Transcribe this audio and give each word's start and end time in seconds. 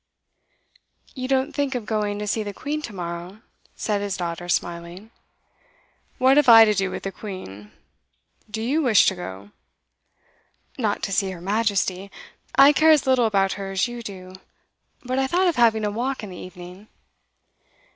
'You 1.13 1.27
don't 1.27 1.51
think 1.53 1.75
of 1.75 1.85
going 1.85 2.17
to 2.17 2.25
see 2.25 2.41
the 2.41 2.55
Queen 2.55 2.81
to 2.81 2.91
morrow?' 2.95 3.43
said 3.75 4.01
his 4.01 4.17
daughter, 4.17 4.49
smiling. 4.49 5.11
'What 6.17 6.37
have 6.37 6.49
I 6.49 6.65
to 6.65 6.73
do 6.73 6.89
with 6.89 7.03
the 7.03 7.11
Queen? 7.11 7.71
Do 8.49 8.63
you 8.63 8.81
wish 8.81 9.05
to 9.05 9.15
go?' 9.15 9.51
'Not 10.79 11.03
to 11.03 11.11
see 11.11 11.29
Her 11.29 11.39
Majesty. 11.39 12.09
I 12.55 12.73
care 12.73 12.89
as 12.89 13.05
little 13.05 13.27
about 13.27 13.53
her 13.61 13.69
as 13.71 13.87
you 13.87 14.01
do. 14.01 14.33
But 15.03 15.19
I 15.19 15.27
thought 15.27 15.47
of 15.47 15.57
having 15.57 15.85
a 15.85 15.91
walk 15.91 16.23
in 16.23 16.31
the 16.31 16.37
evening. 16.37 16.87